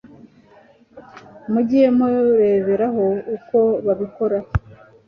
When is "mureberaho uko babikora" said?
1.97-4.37